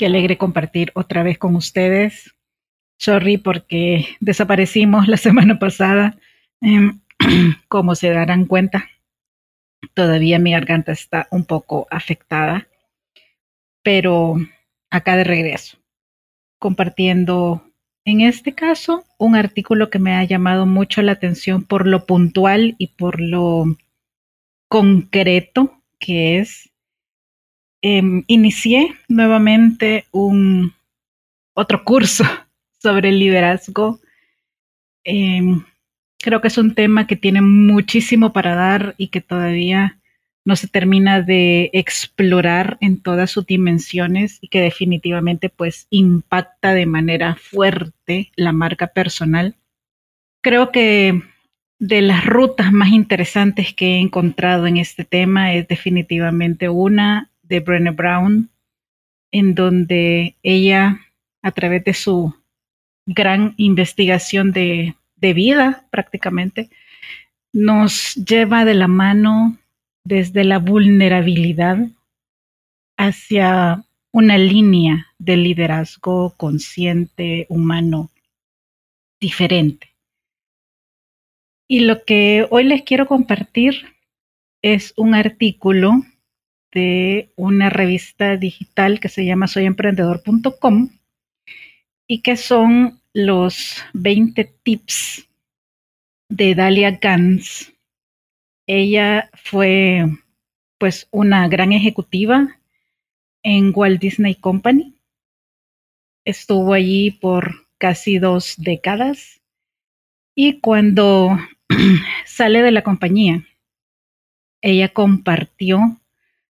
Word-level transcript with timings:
qué 0.00 0.06
alegre 0.06 0.38
compartir 0.38 0.92
otra 0.94 1.22
vez 1.22 1.36
con 1.36 1.56
ustedes 1.56 2.34
Sorry 2.98 3.36
porque 3.36 4.06
desaparecimos 4.20 5.08
la 5.08 5.16
semana 5.26 5.58
pasada. 5.58 6.18
Em, 6.62 7.00
como 7.68 7.94
se 7.94 8.08
darán 8.08 8.46
cuenta, 8.46 8.88
todavía 9.92 10.38
mi 10.38 10.52
garganta 10.52 10.92
está 10.92 11.28
un 11.30 11.44
poco 11.44 11.86
afectada, 11.90 12.66
pero 13.82 14.36
acá 14.90 15.16
de 15.16 15.24
regreso, 15.24 15.78
compartiendo 16.58 17.62
en 18.06 18.22
este 18.22 18.54
caso 18.54 19.04
un 19.18 19.36
artículo 19.36 19.90
que 19.90 19.98
me 19.98 20.14
ha 20.14 20.24
llamado 20.24 20.64
mucho 20.64 21.02
la 21.02 21.12
atención 21.12 21.64
por 21.64 21.86
lo 21.86 22.06
puntual 22.06 22.74
y 22.78 22.86
por 22.86 23.20
lo 23.20 23.64
concreto 24.66 25.82
que 25.98 26.38
es. 26.38 26.69
Em, 27.82 28.24
inicié 28.26 28.94
nuevamente 29.08 30.04
un 30.12 30.74
otro 31.54 31.82
curso 31.84 32.24
sobre 32.82 33.10
liderazgo. 33.12 34.00
Em, 35.04 35.64
creo 36.18 36.40
que 36.40 36.48
es 36.48 36.58
un 36.58 36.74
tema 36.74 37.06
que 37.06 37.16
tiene 37.16 37.40
muchísimo 37.40 38.32
para 38.32 38.54
dar 38.54 38.94
y 38.98 39.08
que 39.08 39.22
todavía 39.22 39.98
no 40.44 40.56
se 40.56 40.68
termina 40.68 41.22
de 41.22 41.70
explorar 41.72 42.76
en 42.80 43.00
todas 43.00 43.30
sus 43.30 43.46
dimensiones 43.46 44.38
y 44.40 44.48
que 44.48 44.60
definitivamente 44.60 45.48
pues 45.48 45.86
impacta 45.90 46.74
de 46.74 46.86
manera 46.86 47.36
fuerte 47.36 48.30
la 48.36 48.52
marca 48.52 48.88
personal. 48.88 49.56
Creo 50.42 50.70
que 50.72 51.22
de 51.78 52.02
las 52.02 52.26
rutas 52.26 52.72
más 52.72 52.90
interesantes 52.90 53.72
que 53.74 53.96
he 53.96 53.98
encontrado 53.98 54.66
en 54.66 54.76
este 54.76 55.04
tema 55.04 55.54
es 55.54 55.68
definitivamente 55.68 56.68
una 56.68 57.30
de 57.50 57.60
Brené 57.60 57.90
Brown, 57.90 58.48
en 59.32 59.54
donde 59.54 60.36
ella, 60.42 61.00
a 61.42 61.50
través 61.50 61.84
de 61.84 61.92
su 61.92 62.34
gran 63.04 63.54
investigación 63.58 64.52
de, 64.52 64.94
vida 65.16 65.84
prácticamente, 65.90 66.70
nos 67.52 68.14
lleva 68.14 68.64
de 68.64 68.74
la 68.74 68.88
mano 68.88 69.58
desde 70.04 70.44
la 70.44 70.58
vulnerabilidad 70.58 71.78
hacia 72.96 73.84
una 74.12 74.38
línea 74.38 75.08
de 75.18 75.36
liderazgo 75.36 76.34
consciente, 76.36 77.46
humano, 77.48 78.10
diferente. 79.20 79.88
Y 81.68 81.80
lo 81.80 82.04
que 82.04 82.46
hoy 82.50 82.64
les 82.64 82.82
quiero 82.82 83.06
compartir 83.06 83.94
es 84.62 84.92
un 84.96 85.14
artículo 85.14 86.02
de 86.72 87.30
una 87.36 87.70
revista 87.70 88.36
digital 88.36 89.00
que 89.00 89.08
se 89.08 89.24
llama 89.24 89.48
soyemprendedor.com 89.48 90.90
y 92.06 92.22
que 92.22 92.36
son 92.36 93.00
los 93.12 93.82
20 93.92 94.44
tips 94.62 95.28
de 96.28 96.54
Dalia 96.54 96.92
Gans. 96.92 97.72
Ella 98.66 99.30
fue 99.34 100.06
pues 100.78 101.08
una 101.10 101.46
gran 101.48 101.72
ejecutiva 101.72 102.56
en 103.42 103.72
Walt 103.74 104.00
Disney 104.00 104.34
Company. 104.34 104.94
Estuvo 106.24 106.72
allí 106.72 107.10
por 107.10 107.66
casi 107.78 108.18
dos 108.18 108.54
décadas 108.58 109.40
y 110.34 110.60
cuando 110.60 111.36
sale 112.26 112.62
de 112.62 112.70
la 112.70 112.82
compañía, 112.82 113.44
ella 114.62 114.88
compartió 114.88 115.99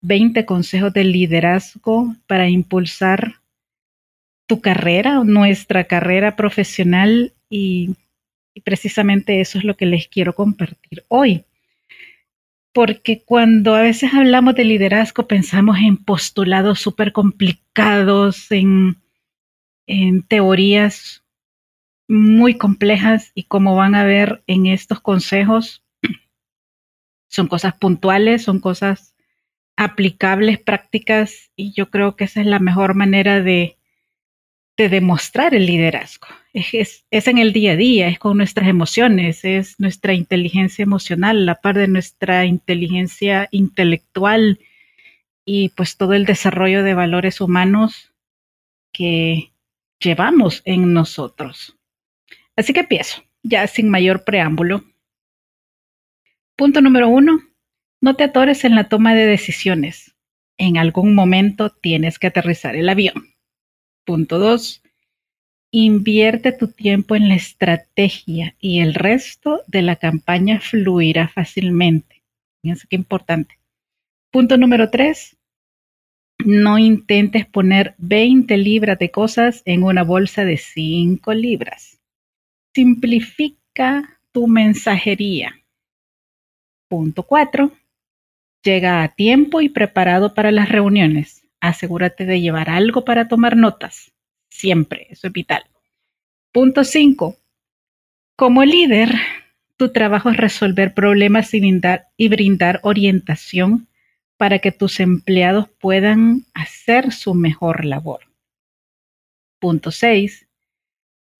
20 0.00 0.44
consejos 0.44 0.92
de 0.92 1.04
liderazgo 1.04 2.14
para 2.26 2.48
impulsar 2.48 3.34
tu 4.46 4.60
carrera, 4.60 5.22
nuestra 5.24 5.84
carrera 5.84 6.36
profesional 6.36 7.34
y, 7.50 7.94
precisamente 8.64 9.40
eso 9.40 9.58
es 9.58 9.64
lo 9.64 9.76
que 9.76 9.86
les 9.86 10.08
quiero 10.08 10.34
compartir 10.34 11.04
hoy. 11.06 11.44
Porque 12.72 13.22
cuando 13.24 13.76
a 13.76 13.82
veces 13.82 14.12
hablamos 14.14 14.56
de 14.56 14.64
liderazgo 14.64 15.28
pensamos 15.28 15.78
en 15.78 15.96
postulados 15.96 16.80
súper 16.80 17.12
complicados, 17.12 18.50
en, 18.50 18.96
en 19.86 20.22
teorías 20.22 21.24
muy 22.08 22.54
complejas 22.58 23.30
y 23.34 23.44
como 23.44 23.76
van 23.76 23.94
a 23.94 24.04
ver 24.04 24.42
en 24.46 24.66
estos 24.66 25.00
consejos, 25.00 25.84
son 27.28 27.46
cosas 27.46 27.74
puntuales, 27.74 28.42
son 28.42 28.58
cosas 28.58 29.14
aplicables, 29.78 30.58
prácticas 30.58 31.52
y 31.54 31.72
yo 31.72 31.88
creo 31.88 32.16
que 32.16 32.24
esa 32.24 32.40
es 32.40 32.46
la 32.46 32.58
mejor 32.58 32.94
manera 32.94 33.40
de, 33.40 33.76
de 34.76 34.88
demostrar 34.88 35.54
el 35.54 35.66
liderazgo. 35.66 36.26
Es, 36.52 37.04
en 37.12 37.38
el 37.38 37.52
día 37.52 37.72
a 37.72 37.76
día, 37.76 38.08
es 38.08 38.18
con 38.18 38.36
nuestras 38.38 38.66
emociones, 38.66 39.44
es 39.44 39.78
nuestra 39.78 40.14
inteligencia 40.14 40.82
emocional, 40.82 41.46
la 41.46 41.54
par 41.54 41.76
de 41.78 41.86
nuestra 41.86 42.44
inteligencia 42.44 43.46
intelectual 43.52 44.58
y 45.44 45.68
pues 45.68 45.96
todo 45.96 46.14
el 46.14 46.24
desarrollo 46.26 46.82
de 46.82 46.94
valores 46.94 47.40
humanos 47.40 48.12
que 48.92 49.52
llevamos 50.00 50.60
en 50.64 50.92
nosotros. 50.92 51.76
Así 52.56 52.72
que 52.72 52.80
empiezo, 52.80 53.22
ya 53.44 53.64
sin 53.68 53.88
mayor 53.88 54.24
preámbulo. 54.24 54.82
Punto 56.56 56.80
número 56.80 57.08
uno, 57.08 57.47
no 58.00 58.16
te 58.16 58.24
atores 58.24 58.64
en 58.64 58.74
la 58.74 58.88
toma 58.88 59.14
de 59.14 59.26
decisiones. 59.26 60.14
En 60.58 60.78
algún 60.78 61.14
momento 61.14 61.70
tienes 61.70 62.18
que 62.18 62.28
aterrizar 62.28 62.76
el 62.76 62.88
avión. 62.88 63.34
Punto 64.04 64.38
dos, 64.38 64.82
invierte 65.70 66.52
tu 66.52 66.68
tiempo 66.68 67.14
en 67.14 67.28
la 67.28 67.34
estrategia 67.34 68.56
y 68.60 68.80
el 68.80 68.94
resto 68.94 69.62
de 69.66 69.82
la 69.82 69.96
campaña 69.96 70.60
fluirá 70.60 71.28
fácilmente. 71.28 72.22
Fíjense 72.62 72.86
qué 72.88 72.96
importante. 72.96 73.58
Punto 74.32 74.56
número 74.56 74.90
tres, 74.90 75.36
No 76.44 76.78
intentes 76.78 77.46
poner 77.46 77.94
20 77.98 78.56
libras 78.58 78.98
de 78.98 79.10
cosas 79.10 79.62
en 79.64 79.82
una 79.82 80.04
bolsa 80.04 80.44
de 80.44 80.56
5 80.56 81.34
libras. 81.34 82.00
Simplifica 82.74 84.20
tu 84.32 84.46
mensajería. 84.46 85.54
Punto 86.88 87.24
4. 87.24 87.72
Llega 88.62 89.02
a 89.02 89.08
tiempo 89.08 89.60
y 89.60 89.68
preparado 89.68 90.34
para 90.34 90.50
las 90.50 90.68
reuniones. 90.68 91.44
Asegúrate 91.60 92.26
de 92.26 92.40
llevar 92.40 92.70
algo 92.70 93.04
para 93.04 93.28
tomar 93.28 93.56
notas. 93.56 94.12
Siempre, 94.50 95.06
eso 95.10 95.28
es 95.28 95.32
vital. 95.32 95.62
Punto 96.52 96.84
5. 96.84 97.36
Como 98.36 98.64
líder, 98.64 99.14
tu 99.76 99.92
trabajo 99.92 100.30
es 100.30 100.36
resolver 100.36 100.94
problemas 100.94 101.54
y 101.54 101.60
brindar, 101.60 102.08
y 102.16 102.28
brindar 102.28 102.80
orientación 102.82 103.88
para 104.36 104.58
que 104.58 104.72
tus 104.72 105.00
empleados 105.00 105.68
puedan 105.80 106.46
hacer 106.54 107.12
su 107.12 107.34
mejor 107.34 107.84
labor. 107.84 108.20
Punto 109.60 109.90
6. 109.90 110.48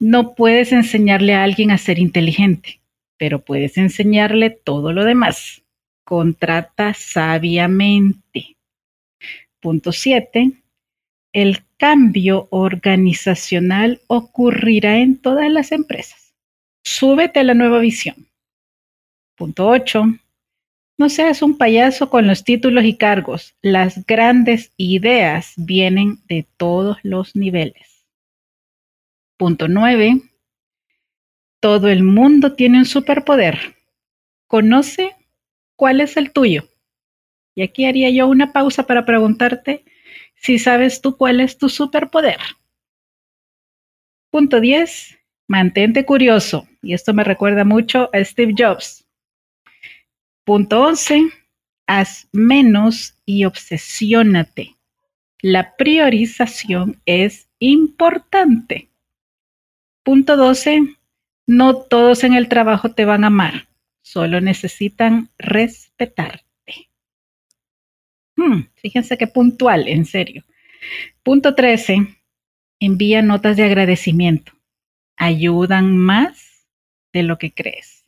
No 0.00 0.34
puedes 0.34 0.72
enseñarle 0.72 1.34
a 1.34 1.42
alguien 1.42 1.70
a 1.70 1.78
ser 1.78 1.98
inteligente, 1.98 2.80
pero 3.16 3.44
puedes 3.44 3.76
enseñarle 3.76 4.50
todo 4.50 4.92
lo 4.92 5.04
demás. 5.04 5.64
Contrata 6.08 6.94
sabiamente. 6.94 8.56
Punto 9.60 9.92
7. 9.92 10.52
El 11.34 11.66
cambio 11.76 12.48
organizacional 12.50 14.00
ocurrirá 14.06 15.00
en 15.00 15.18
todas 15.18 15.52
las 15.52 15.70
empresas. 15.70 16.34
Súbete 16.82 17.40
a 17.40 17.44
la 17.44 17.52
nueva 17.52 17.80
visión. 17.80 18.26
Punto 19.36 19.68
8. 19.68 20.04
No 20.96 21.10
seas 21.10 21.42
un 21.42 21.58
payaso 21.58 22.08
con 22.08 22.26
los 22.26 22.42
títulos 22.42 22.84
y 22.84 22.96
cargos. 22.96 23.54
Las 23.60 24.06
grandes 24.06 24.72
ideas 24.78 25.52
vienen 25.58 26.20
de 26.26 26.46
todos 26.56 26.96
los 27.02 27.36
niveles. 27.36 28.06
Punto 29.36 29.68
9. 29.68 30.22
Todo 31.60 31.88
el 31.88 32.02
mundo 32.02 32.54
tiene 32.54 32.78
un 32.78 32.86
superpoder. 32.86 33.76
Conoce 34.46 35.17
cuál 35.78 36.00
es 36.00 36.16
el 36.16 36.32
tuyo. 36.32 36.68
Y 37.54 37.62
aquí 37.62 37.86
haría 37.86 38.10
yo 38.10 38.26
una 38.26 38.52
pausa 38.52 38.82
para 38.82 39.06
preguntarte 39.06 39.84
si 40.34 40.58
sabes 40.58 41.00
tú 41.00 41.16
cuál 41.16 41.40
es 41.40 41.56
tu 41.56 41.68
superpoder. 41.68 42.40
Punto 44.30 44.60
10. 44.60 45.18
Mantente 45.46 46.04
curioso. 46.04 46.68
Y 46.82 46.94
esto 46.94 47.14
me 47.14 47.22
recuerda 47.22 47.64
mucho 47.64 48.10
a 48.12 48.24
Steve 48.24 48.54
Jobs. 48.58 49.06
Punto 50.44 50.82
11. 50.82 51.28
Haz 51.86 52.28
menos 52.32 53.14
y 53.24 53.44
obsesiónate. 53.44 54.76
La 55.40 55.76
priorización 55.76 57.00
es 57.06 57.48
importante. 57.60 58.90
Punto 60.02 60.36
12. 60.36 60.96
No 61.46 61.76
todos 61.76 62.24
en 62.24 62.34
el 62.34 62.48
trabajo 62.48 62.90
te 62.90 63.04
van 63.04 63.22
a 63.22 63.28
amar, 63.28 63.67
solo 64.08 64.40
necesitan 64.40 65.30
respetarte. 65.36 66.88
Hmm, 68.36 68.62
fíjense 68.76 69.18
qué 69.18 69.26
puntual, 69.26 69.86
en 69.86 70.06
serio. 70.06 70.44
Punto 71.22 71.54
13. 71.54 72.16
Envía 72.80 73.20
notas 73.20 73.58
de 73.58 73.64
agradecimiento. 73.64 74.52
Ayudan 75.16 75.94
más 75.98 76.66
de 77.12 77.22
lo 77.22 77.36
que 77.36 77.52
crees. 77.52 78.06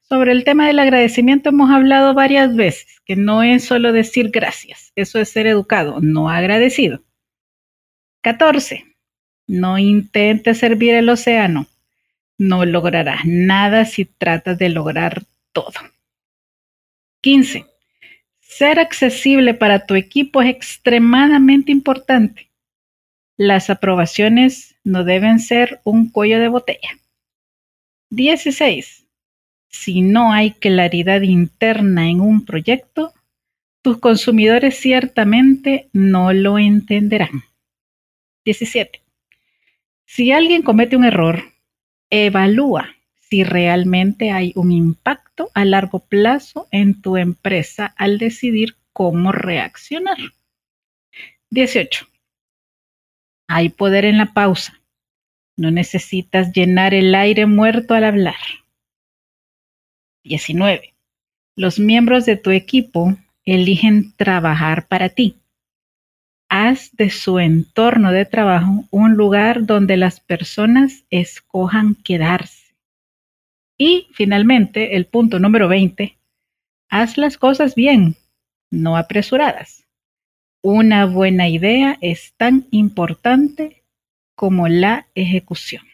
Sobre 0.00 0.32
el 0.32 0.44
tema 0.44 0.66
del 0.66 0.78
agradecimiento 0.78 1.48
hemos 1.48 1.70
hablado 1.70 2.12
varias 2.12 2.54
veces, 2.54 3.00
que 3.06 3.16
no 3.16 3.42
es 3.42 3.64
solo 3.64 3.92
decir 3.92 4.30
gracias, 4.30 4.92
eso 4.94 5.18
es 5.20 5.30
ser 5.30 5.46
educado, 5.46 6.00
no 6.00 6.28
agradecido. 6.28 7.02
14. 8.20 8.84
No 9.46 9.78
intentes 9.78 10.58
servir 10.58 10.94
el 10.96 11.08
océano. 11.08 11.66
No 12.36 12.64
lograrás 12.66 13.24
nada 13.24 13.84
si 13.84 14.04
tratas 14.04 14.58
de 14.58 14.68
lograr 14.70 15.22
todo. 15.52 15.72
15. 17.22 17.66
Ser 18.40 18.78
accesible 18.78 19.54
para 19.54 19.86
tu 19.86 19.94
equipo 19.94 20.42
es 20.42 20.48
extremadamente 20.48 21.72
importante. 21.72 22.50
Las 23.36 23.70
aprobaciones 23.70 24.76
no 24.84 25.04
deben 25.04 25.38
ser 25.38 25.80
un 25.84 26.10
cuello 26.10 26.40
de 26.40 26.48
botella. 26.48 26.90
16 28.10 29.00
si 29.70 30.02
no 30.02 30.32
hay 30.32 30.50
claridad 30.50 31.22
interna 31.22 32.10
en 32.10 32.20
un 32.20 32.44
proyecto, 32.44 33.14
tus 33.82 33.98
consumidores 33.98 34.76
ciertamente 34.76 35.88
no 35.92 36.32
lo 36.32 36.58
entenderán. 36.58 37.44
17. 38.44 39.00
Si 40.04 40.32
alguien 40.32 40.62
comete 40.62 40.96
un 40.96 41.04
error, 41.04 41.44
evalúa 42.10 42.96
si 43.30 43.44
realmente 43.44 44.32
hay 44.32 44.52
un 44.56 44.72
impacto 44.72 45.50
a 45.54 45.64
largo 45.64 46.00
plazo 46.00 46.66
en 46.72 47.00
tu 47.00 47.16
empresa 47.16 47.94
al 47.96 48.18
decidir 48.18 48.76
cómo 48.92 49.30
reaccionar. 49.30 50.18
18. 51.50 52.06
Hay 53.48 53.68
poder 53.68 54.04
en 54.04 54.18
la 54.18 54.34
pausa. 54.34 54.80
No 55.56 55.70
necesitas 55.70 56.52
llenar 56.52 56.92
el 56.92 57.14
aire 57.14 57.46
muerto 57.46 57.94
al 57.94 58.04
hablar. 58.04 58.36
19. 60.24 60.94
Los 61.56 61.78
miembros 61.78 62.26
de 62.26 62.36
tu 62.36 62.50
equipo 62.50 63.16
eligen 63.44 64.12
trabajar 64.16 64.88
para 64.88 65.08
ti. 65.08 65.36
Haz 66.48 66.90
de 66.96 67.10
su 67.10 67.38
entorno 67.38 68.10
de 68.10 68.24
trabajo 68.24 68.84
un 68.90 69.14
lugar 69.14 69.66
donde 69.66 69.96
las 69.96 70.18
personas 70.18 71.04
escojan 71.10 71.94
quedarse. 71.94 72.59
Y 73.82 74.08
finalmente, 74.12 74.94
el 74.94 75.06
punto 75.06 75.38
número 75.38 75.66
20. 75.66 76.18
Haz 76.90 77.16
las 77.16 77.38
cosas 77.38 77.74
bien, 77.74 78.14
no 78.70 78.98
apresuradas. 78.98 79.86
Una 80.62 81.06
buena 81.06 81.48
idea 81.48 81.96
es 82.02 82.34
tan 82.36 82.66
importante 82.72 83.82
como 84.34 84.68
la 84.68 85.06
ejecución. 85.14 85.86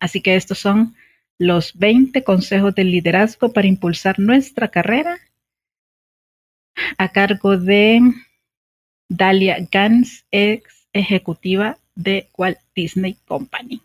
Así 0.00 0.20
que 0.22 0.34
estos 0.34 0.58
son 0.58 0.96
los 1.38 1.78
20 1.78 2.24
consejos 2.24 2.74
del 2.74 2.90
liderazgo 2.90 3.52
para 3.52 3.68
impulsar 3.68 4.18
nuestra 4.18 4.72
carrera 4.72 5.20
a 6.98 7.12
cargo 7.12 7.56
de 7.56 8.00
Dalia 9.08 9.68
Gans, 9.70 10.26
ex 10.32 10.88
ejecutiva 10.92 11.78
de 11.94 12.28
Walt 12.36 12.58
Disney 12.74 13.14
Company. 13.24 13.80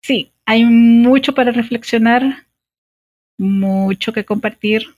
Sí, 0.00 0.32
hay 0.48 0.64
mucho 0.64 1.34
para 1.34 1.52
reflexionar, 1.52 2.46
mucho 3.36 4.14
que 4.14 4.24
compartir, 4.24 4.96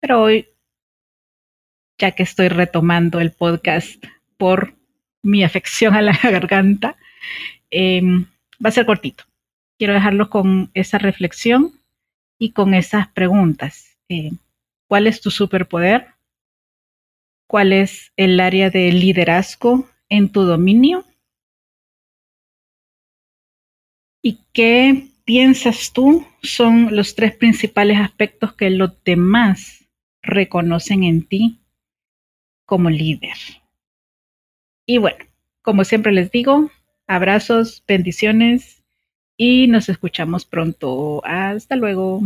pero 0.00 0.22
hoy, 0.22 0.48
ya 1.98 2.10
que 2.10 2.24
estoy 2.24 2.48
retomando 2.48 3.20
el 3.20 3.30
podcast 3.30 4.04
por 4.36 4.74
mi 5.22 5.44
afección 5.44 5.94
a 5.94 6.02
la 6.02 6.18
garganta, 6.22 6.96
em, 7.70 8.26
va 8.64 8.70
a 8.70 8.72
ser 8.72 8.84
cortito 8.84 9.24
quiero 9.78 9.94
dejarlo 9.94 10.30
con 10.30 10.70
esa 10.74 10.98
reflexión 10.98 11.72
y 12.38 12.52
con 12.52 12.74
esas 12.74 13.08
preguntas. 13.08 13.96
Eh, 14.08 14.32
¿Cuál 14.88 15.06
es 15.06 15.20
tu 15.20 15.30
superpoder? 15.30 16.06
¿Cuál 17.46 17.72
es 17.72 18.12
el 18.16 18.40
área 18.40 18.70
de 18.70 18.90
liderazgo 18.90 19.88
en 20.08 20.30
tu 20.30 20.42
dominio? 20.42 21.04
¿Y 24.22 24.38
qué 24.52 25.08
piensas 25.24 25.92
tú 25.92 26.24
son 26.42 26.94
los 26.94 27.16
tres 27.16 27.34
principales 27.36 27.98
aspectos 27.98 28.54
que 28.54 28.70
los 28.70 28.92
demás 29.04 29.88
reconocen 30.22 31.02
en 31.02 31.24
ti 31.24 31.58
como 32.64 32.88
líder? 32.88 33.36
Y 34.86 34.98
bueno, 34.98 35.24
como 35.60 35.84
siempre 35.84 36.12
les 36.12 36.30
digo, 36.30 36.70
abrazos, 37.08 37.82
bendiciones 37.86 38.84
y 39.36 39.66
nos 39.66 39.88
escuchamos 39.88 40.44
pronto. 40.44 41.20
Hasta 41.24 41.74
luego. 41.74 42.22